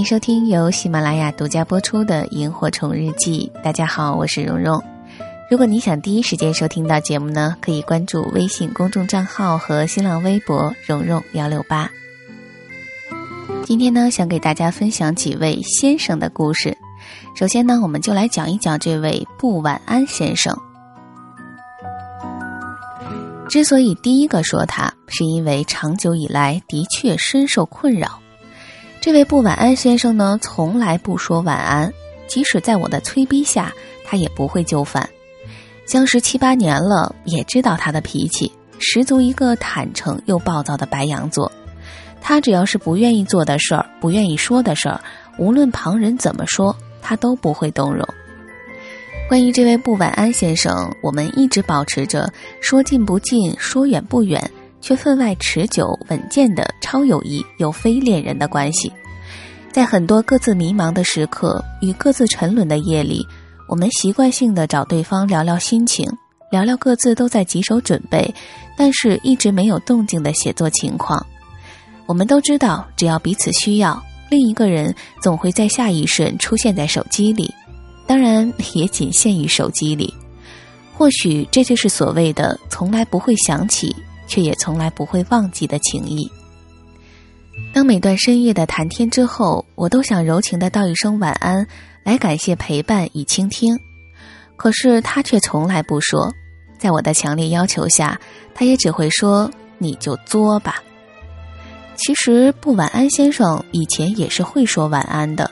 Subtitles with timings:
[0.00, 3.52] 欢迎收听由喜马拉雅独家播出的《萤火虫日记》。
[3.62, 4.82] 大家好，我是蓉蓉。
[5.50, 11.90] 如果你想第一时间收听到节目呢，可以关注微信公众账号和新浪微博“蓉蓉幺六八”。
[13.66, 16.74] 今天呢，想给大家分享几位先生的故事。
[17.36, 20.56] 首先呢，我们就来讲一讲这位布晚安先生。
[23.50, 28.19] 之所以第一个说他，是因为长久以来的确深受困扰。
[29.00, 31.90] 这位不晚安先生呢，从来不说晚安，
[32.26, 33.72] 即使在我的催逼下，
[34.04, 35.08] 他也不会就范。
[35.86, 41.50] 相识七八年了，也知道他的脾气，十足一个坦诚又暴躁的白羊座。
[42.20, 45.00] 他只要是不愿意做的事儿，不愿意说的事儿，
[45.38, 48.06] 无论旁人怎么说，他都不会动容。
[49.30, 54.50] 关于这位不晚安先生，我们一直保持着说近不近，说远不远。
[54.80, 58.92] 却分外持久稳健的超友谊又非恋人的关系，
[59.70, 63.24] 在很多各自迷茫的时刻与各自沉沦的夜里，
[63.68, 66.10] 我们习惯性的找对方聊聊心情，
[66.50, 68.34] 聊聊各自都在棘手准备，
[68.76, 71.24] 但是一直没有动静的写作情况。
[72.06, 74.92] 我们都知道，只要彼此需要，另一个人
[75.22, 77.54] 总会在下一瞬出现在手机里，
[78.06, 80.12] 当然也仅限于手机里。
[80.92, 83.94] 或许这就是所谓的从来不会想起。
[84.30, 86.30] 却也从来不会忘记的情谊。
[87.74, 91.66] 当每段深夜的谈天之后，我都想柔情的道一声晚安，
[92.04, 93.76] 来感谢陪伴与倾听。
[94.56, 96.32] 可是他却从来不说，
[96.78, 98.18] 在我的强烈要求下，
[98.54, 100.82] 他也只会说：“你就作吧。”
[101.96, 105.50] 其实不晚安先生以前也是会说晚安的，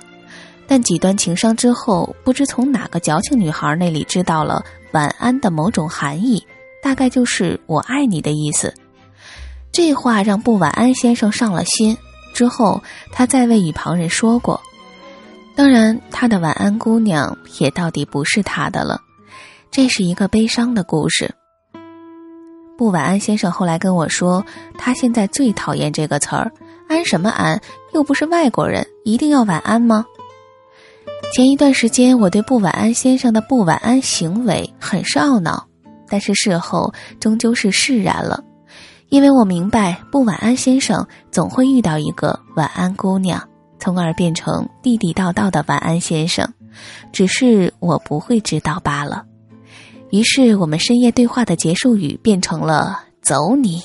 [0.67, 6.43] 但几段情伤之后，不知从哪个矫情女孩那里知道了晚安的某种含义。
[6.83, 8.73] 大概就是我爱你的意思，
[9.73, 11.97] 这话让布晚安先生上了心。
[12.35, 14.61] 之后，他再未与旁人说过。
[15.57, 19.01] 当然，他的晚安姑娘也到底不是他的了。
[19.71, 21.35] 这是一个悲伤的故事。
[22.77, 24.45] 布晚安先生后来跟我说，
[24.79, 26.53] 他现在最讨厌这个词儿，
[26.89, 27.61] 安什么安？
[27.93, 30.07] 又不是外国人，一定要晚安吗？
[31.35, 35.68] 前一段时间，我对不晚安先生的不晚安行为很是懊恼。
[36.09, 38.43] 但是事后终究是释然了，
[39.09, 43.43] 因为我明白不晚安先生总会遇到一个晚安姑娘，
[43.79, 46.53] 从而变成地地道道的晚安先生，
[47.13, 49.25] 只是我不会知道罢了。
[50.11, 53.83] 于是我们深夜对话的结束语变成了“走你”。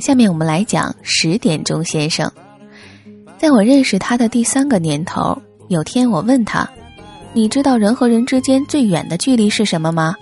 [0.00, 2.30] 下面我们来讲十点钟先生。
[3.38, 6.68] 在我认识他的第三个年头，有天我问他
[7.34, 10.14] ：“你知道人和人之间最远的距离是什么吗？”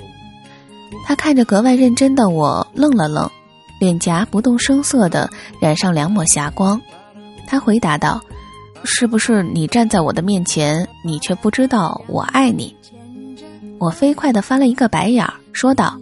[1.06, 3.30] 他看着格外认真的我，愣了愣，
[3.78, 5.30] 脸颊不动声色地
[5.60, 6.80] 染上两抹霞光。
[7.46, 8.20] 他回答道
[8.84, 12.74] ：“是不是你站在我的面前，你却不知道我爱你？”
[13.78, 15.98] 我飞快地翻了一个白眼儿，说道：“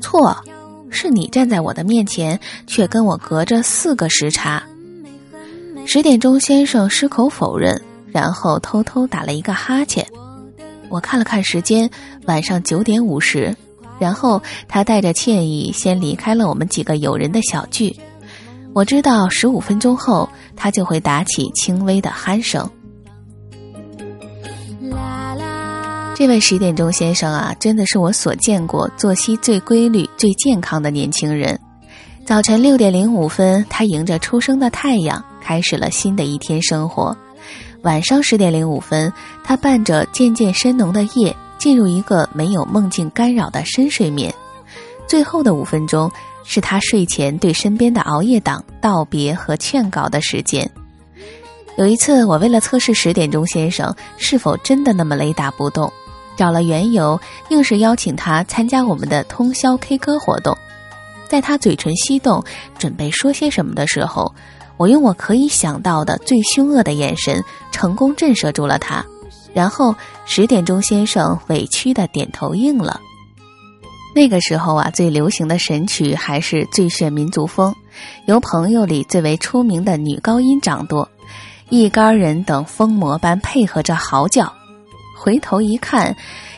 [0.00, 0.36] 错，
[0.90, 4.62] 是你站在我的面前，却跟我隔着四个时差。”
[5.84, 10.06] 十点钟先生矢口否认，然后偷偷打了一个哈欠。
[10.88, 11.88] 我看了看时间，
[12.26, 13.54] 晚上九点五十。
[13.98, 17.94] 然后他带着歉意先离开了我们几个友人的小聚。
[18.72, 22.68] 我知道十五分钟后他就会打起轻微的鼾声。
[26.16, 31.58] 这位十点钟先生啊，真的是我所见过作息最规律、最健康的年轻人。
[32.24, 35.22] 早晨六点零五分，他迎着初升的太阳。
[35.42, 37.16] 开始了新的一天生活。
[37.82, 39.12] 晚上十点零五分，
[39.42, 44.32] 他伴着渐渐深浓的夜，进入一个没有梦境干扰的深睡眠。
[45.08, 46.10] 最后的五分钟，
[46.44, 50.70] 是他睡前对身边的熬夜党道别和劝告的时间。
[51.76, 55.92] 有一次，我为了测试十点钟先生是否真的那么雷打不动，
[56.36, 60.56] 找了缘由，硬是邀请他参加我们的通宵 K 歌活动。
[61.26, 62.44] 在他嘴唇翕动，
[62.78, 64.32] 准备说些什么的时候，
[64.76, 69.04] 我用我可以想到的最凶恶的眼神，成功震慑住了他。
[69.54, 73.00] 然后，十点钟先生委屈的点头应了。
[74.14, 77.72] 那个时候啊，最流行的神曲还是《最炫民族风》，
[78.26, 81.08] 由朋友里最为出名的女高音掌舵。
[81.70, 84.52] 一干人等疯魔般配合着嚎叫，
[85.18, 86.14] 回头一看，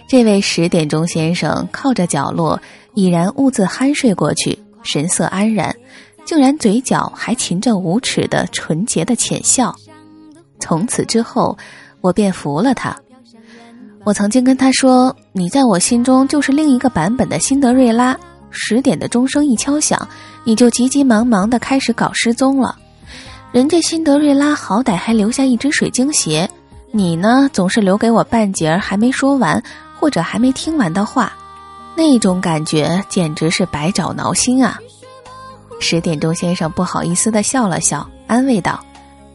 [0.09, 2.61] 这位十点钟先生靠着角落，
[2.95, 5.77] 已然兀自酣睡过去，神色安然，
[6.25, 9.75] 竟然嘴角还噙着无耻的纯洁的浅笑。
[10.59, 11.57] 从此之后，
[12.01, 12.97] 我便服了他。
[14.05, 18.17] 我曾经跟他说：“你在我心中就是另一个版本的辛德瑞拉。”
[18.57, 20.09] 十点的钟声一敲响，
[20.45, 22.77] 你就急急忙忙地开始搞失踪了。
[23.51, 26.49] 人家辛德瑞拉好歹还留下一只水晶鞋，
[26.93, 29.61] 你呢总是留给我半截儿还没说完
[29.99, 31.33] 或者还没听完的话，
[31.97, 34.79] 那种感觉简直是百爪挠心啊！
[35.87, 38.83] 十点钟先生不好意思地笑了笑，安慰道：“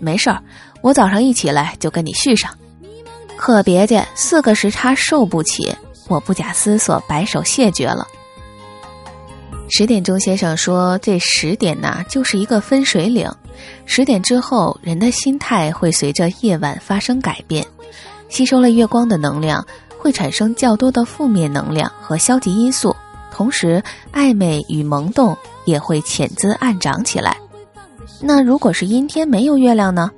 [0.02, 0.42] 没事儿，
[0.82, 2.52] 我早上一起来就跟你续上。”
[3.38, 5.76] 可别介，四个时差受不起，
[6.08, 8.08] 我不假思索摆手谢绝了。
[9.70, 13.32] 十点钟先生说：“这十点呐，就是一个分水岭。
[13.86, 17.64] 十点之后，人的心态会随着夜晚发生改变。
[18.28, 19.64] 吸收了月光的能量，
[20.00, 22.96] 会产生较多的负面能量和消极因素，
[23.32, 25.38] 同时暧昧与萌动
[25.70, 27.38] 也会潜滋暗长起来。
[28.20, 30.12] 那如果是阴天没有月亮呢？”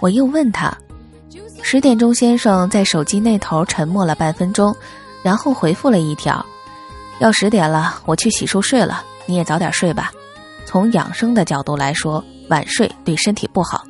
[0.00, 0.72] 我又问他。
[1.60, 4.74] 十点钟先生在手机那头沉默了半分钟，
[5.24, 6.44] 然后回复了一条。
[7.18, 9.02] 要十点了，我去洗漱睡了。
[9.26, 10.12] 你也早点睡吧。
[10.64, 13.84] 从养生的角度来说，晚睡对身体不好。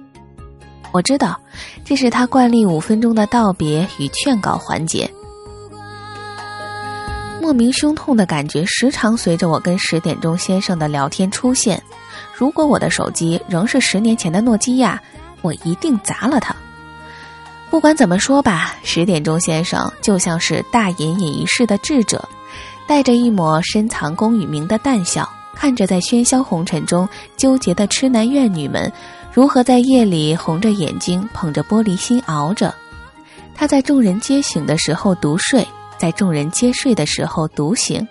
[0.92, 1.38] 我知道，
[1.84, 5.08] 这是他惯例五分钟的道别与劝告环节。
[7.40, 11.82] 莫名胸痛的感觉时常随着我跟十点钟先生的聊天出现。
[12.34, 15.00] 如果我的手机仍是十年前的诺基亚，
[15.40, 16.54] 我一定砸了它。
[17.70, 22.28] 不管怎么说吧，十点钟先生就像是大隐隐于市的智者。
[22.86, 27.06] 带着一抹深藏功与名的淡笑，看着在喧嚣红尘中
[27.36, 28.90] 纠结的痴男怨女们，
[29.30, 32.74] 如何在夜里红着眼睛捧着玻璃心熬着。
[33.54, 35.66] 他在众人皆醒的时候独睡，
[35.98, 38.06] 在众人皆睡的时候独醒，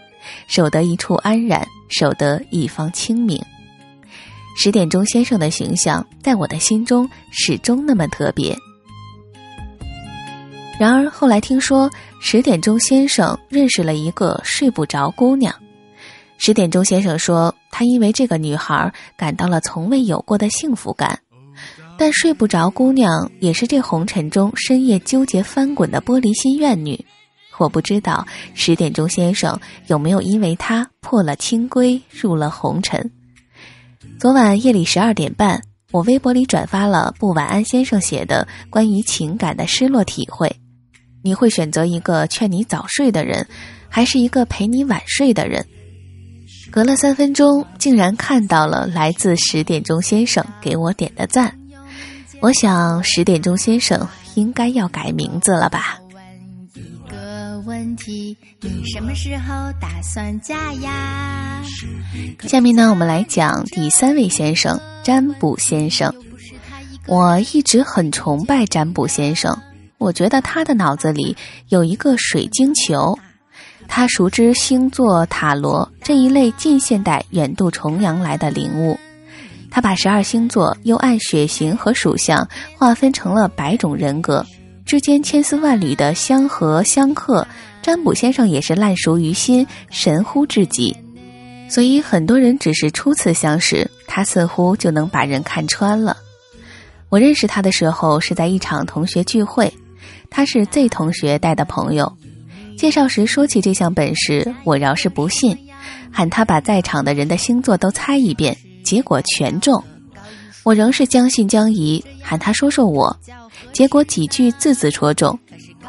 [0.48, 3.42] 守得一处安然，守得一方清明。
[4.58, 8.56] 十点钟先生的形象在我的心中始终那么特别。
[10.80, 11.90] 然而后来听说。
[12.20, 15.54] 十点钟先生认识了一个睡不着姑娘。
[16.40, 21.20] 十点钟先生说，他因为这个女孩感到了从未有过的幸福感。
[21.96, 27.00] 但睡不着姑娘也是这红尘中深夜纠结翻滚的玻璃心怨女。
[27.58, 33.12] 我不知道十点钟先生有没有因为他破了清规，入了红尘。
[34.20, 35.62] 昨晚夜里十二点半，
[35.92, 40.56] 我微博里转发了不晚安先生写的关于情感的失落体会。
[41.24, 43.48] 你会选择一个劝你早睡的人，
[43.90, 45.66] 还是一个陪你晚睡的人？
[46.72, 51.58] 隔了三分钟，竟然看到了来自十点钟先生给我点的赞。
[52.40, 56.00] 我想，十点钟先生应该要改名字了吧？
[57.68, 61.62] 问题：你什么时候打算嫁呀？
[62.44, 66.14] 下面呢，我们来讲第三位先生——占卜先生。
[67.08, 69.54] 我一直很崇拜占卜先生。
[69.98, 71.36] 我觉得他的脑子里
[71.68, 73.20] 有一个水晶球，
[73.86, 78.98] 他熟知星座、塔罗这一类近现代远渡重洋来的灵物。
[79.70, 82.48] 他把十二星座又按血型和属相
[82.78, 84.46] 划分成了百种人格，
[84.88, 87.46] 之间千丝万缕的相合相克，
[87.82, 90.96] 占卜先生也是烂熟于心，神乎至极。
[91.70, 96.16] 所以很多人只是初次相识，他似乎就能把人看穿了。
[97.10, 99.72] 我认识他的时候是在一场同学聚会。
[100.30, 102.18] 他是 Z 同学带的朋友，
[102.78, 105.58] 介绍时说起这项本事，我饶是不信，
[106.10, 109.84] 喊他把在场的人的星座都猜一遍，结果全中。
[110.64, 113.18] 我仍是将信将疑，喊他说说我，
[113.72, 115.38] 结果几句字字戳中，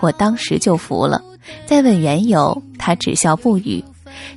[0.00, 1.22] 我当时就服了。
[1.66, 3.82] 再问缘由，他只笑不语，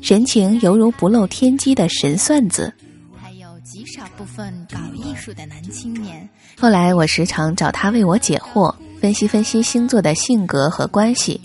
[0.02, 2.74] 神情犹如不露天机的神算子。
[3.22, 6.28] 还有极少部分搞艺术的男青年。
[6.58, 8.74] 后来我时常找他为我解惑。
[9.02, 11.42] 分析分析星座的性格和关系，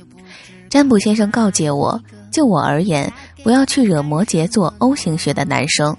[0.68, 1.98] 占卜先生告诫我：
[2.30, 3.10] 就我而言，
[3.42, 5.96] 不要去惹摩羯座 O 型血的男生。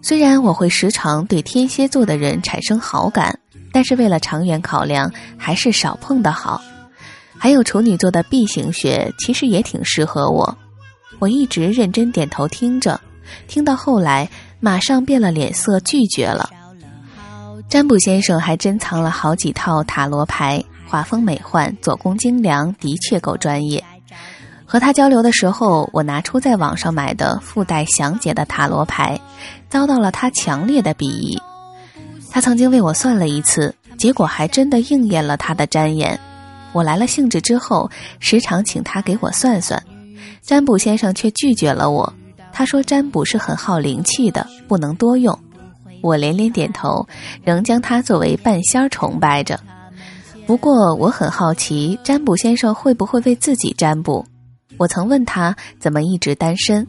[0.00, 3.38] 虽然我会时常对天蝎座的人产生好感，
[3.72, 6.60] 但是为了长远考量，还是少碰的好。
[7.38, 10.56] 还有处女座的 B 型血，其实也挺适合我。
[11.18, 13.00] 我一直认真点头听着，
[13.46, 14.28] 听到后来
[14.60, 16.50] 马上变了脸色拒绝了。
[17.68, 23.82] 占卜先生还珍藏了好几套塔罗牌，画风美幻，做工精良，的确够专业。
[24.66, 29.20] 和他交流的时候，我拿出在网上买的附带详解的塔罗牌，
[29.68, 31.40] 遭到了他强烈的鄙夷。
[32.30, 36.18] 他曾经为我算了一次，结果还真的应验了他的箴言。
[36.72, 39.82] 我来了兴致之后，时常请他给我算算，
[40.40, 42.12] 占卜先生却拒绝了我。
[42.52, 45.36] 他说占卜是很耗灵气的，不能多用。
[46.02, 47.06] 我连连点头，
[47.44, 49.58] 仍将他作为半仙儿崇拜着。
[50.46, 54.24] 不过我很好奇，占卜先生会不会为自己占卜？
[54.78, 56.86] 我曾问他怎么一直单身，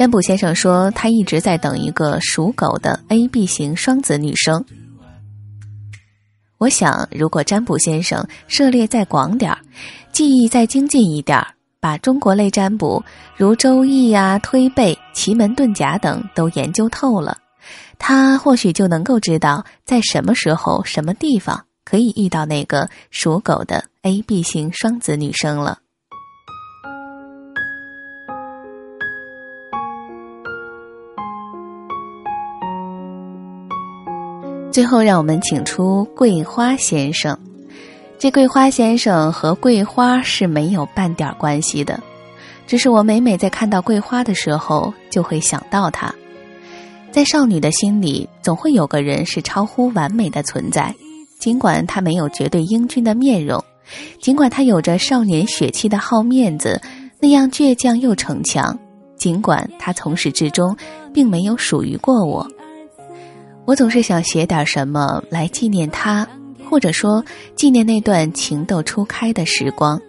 [0.00, 4.64] 占卜先生说他一直在等一个属狗的 A B 型双子女生。
[6.56, 9.58] 我想，如果占卜先生涉猎再广点儿，
[10.10, 11.48] 技艺再精进一点儿，
[11.80, 13.04] 把中国类占卜
[13.36, 17.36] 如周易啊、推背、奇门遁甲等都研究透了，
[17.98, 25.80] 他或许就能够知道在什么时候、什么地方可以遇到那个属狗的 A B 型双子女生了。
[34.70, 37.36] 最后，让我们请出桂花先生。
[38.20, 41.98] 这桂花先生和桂花是没有半点关系的，
[42.68, 46.14] 只是我每每在看到桂花的时候，就会想到他。
[47.10, 50.94] 在少女的心里，总会有个人是超乎完美的存在，
[51.40, 53.60] 尽管他没有绝对英俊的面容，
[54.20, 56.80] 尽管他有着少年血气的好面子，
[57.18, 58.78] 那样倔强又逞强，
[59.16, 60.76] 尽管他从始至终
[61.12, 62.46] 并没有属于过我。
[63.70, 66.26] 我总是想写点什么来纪念他，
[66.68, 67.24] 或者说
[67.54, 70.00] 纪念那段情窦初开的时光。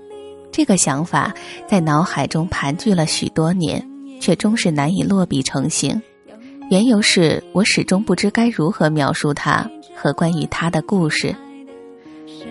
[0.52, 1.32] 这个想法
[1.68, 3.88] 在脑海中盘踞了许多年，
[4.20, 6.02] 却终是难以落笔成形。
[6.72, 11.36] 缘由是我始终不知该如何描述他和关于他的故事。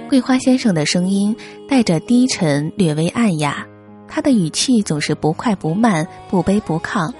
[0.09, 1.35] 桂花先生的声音
[1.69, 3.67] 带着低沉，略微暗哑，
[4.07, 7.12] 他的语气总是不快不慢，不卑不亢。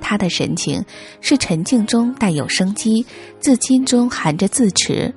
[0.00, 0.84] 他的神情
[1.20, 3.04] 是沉静中带有生机，
[3.40, 5.12] 自矜中含着自持。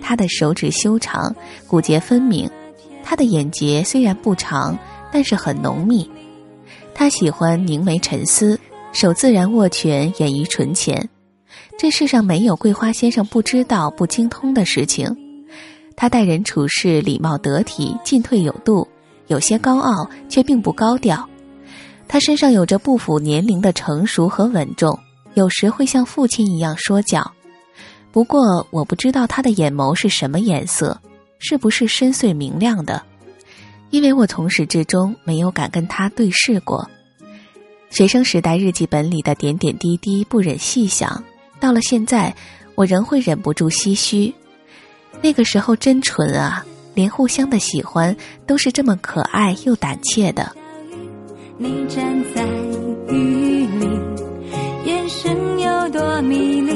[0.00, 1.34] 他的手指修长，
[1.66, 2.48] 骨节分明。
[3.02, 4.78] 他的眼睫虽然不长，
[5.10, 6.08] 但是很浓密。
[6.94, 8.58] 他喜欢凝眉沉思，
[8.92, 11.08] 手自然握拳，掩于唇前。
[11.78, 15.16] 这世上没有桂花先生不知道、不精通的事情。
[15.96, 18.86] 他待人处事礼貌得体，进退有度，
[19.26, 21.28] 有些高傲，却并不高调。
[22.08, 24.98] 他身上有着不符年龄的成熟和稳重，
[25.34, 27.30] 有时会像父亲一样说教。
[28.10, 30.98] 不过，我不知道他的眼眸是什么颜色，
[31.38, 33.02] 是不是深邃明亮的？
[33.90, 36.88] 因为我从始至终没有敢跟他对视过。
[37.90, 41.22] 学生时代日记本里的点点滴滴，不忍细想。
[41.60, 42.34] 到了现在，
[42.74, 44.34] 我仍会忍不住唏嘘。
[45.20, 50.54] 那个时候真纯啊，连互相的喜欢都是这么可爱又胆怯的。
[51.60, 52.46] 你站在
[53.12, 53.88] 雨里，
[54.84, 56.72] 眼神有多迷离。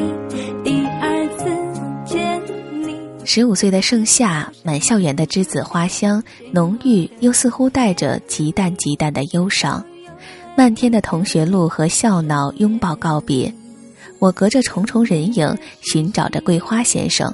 [0.65, 1.45] 第二次
[2.05, 2.43] 见
[2.85, 6.21] 你，十五岁的盛夏，满校园的栀子花香
[6.51, 9.85] 浓郁，又似乎带着极淡极淡的忧伤。
[10.57, 13.55] 漫天的同学录和笑闹，拥抱告别。
[14.19, 17.33] 我隔着重重人影，寻找着桂花先生。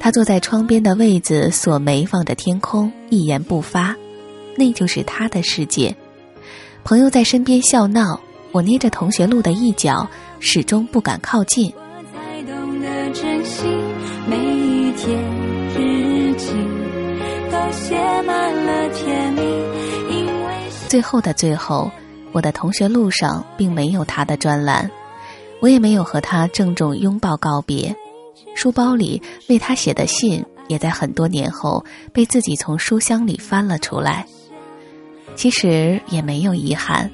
[0.00, 3.94] 他坐在窗边的位子，锁眉望着天空，一言不发。
[4.56, 5.94] 那就是他的世界。
[6.86, 8.20] 朋友在身边笑闹，
[8.52, 11.74] 我捏着同学录的一角，始终不敢靠近。
[20.88, 21.90] 最后的最后，
[22.30, 24.88] 我的同学录上并没有他的专栏，
[25.60, 27.92] 我也没有和他郑重拥抱告别。
[28.54, 34.24] 书包里为他写的信，也在很多年后被自己从书箱里翻了出来。
[35.36, 37.08] 其实也没有遗憾，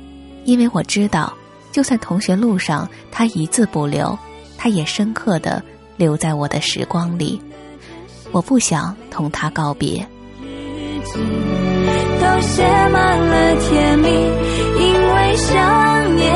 [0.45, 1.31] 因为我知道，
[1.73, 4.19] 就算同学录上他一字不留，
[4.57, 5.62] 他也深刻的
[5.97, 7.38] 留在我的时光里。
[8.31, 10.07] 我不想同他告别。
[11.05, 16.33] 都写满了甜蜜，因为想念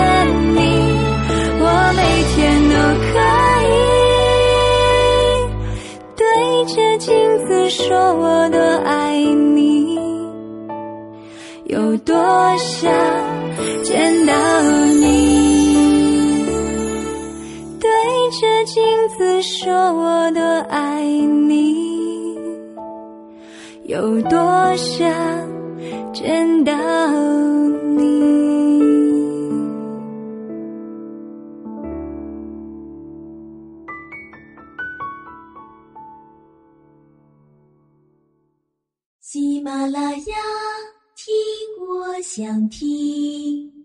[0.55, 0.59] 你，
[1.61, 1.65] 我
[1.97, 2.03] 每
[2.35, 2.35] 天
[2.69, 2.75] 都
[3.07, 3.15] 可
[3.63, 3.75] 以
[6.17, 6.21] 对
[6.67, 7.07] 着镜
[7.47, 9.56] 子说我多爱你。
[11.69, 12.15] 有多
[12.59, 12.89] 想
[13.83, 14.33] 见到
[14.95, 16.45] 你，
[17.81, 17.91] 对
[18.31, 18.83] 着镜
[19.19, 22.39] 子说我多爱你，
[23.83, 25.13] 有多想
[26.13, 26.73] 见到
[27.97, 28.07] 你。
[39.21, 40.37] 喜马拉雅，
[41.27, 41.35] 听
[41.89, 43.76] 我想听。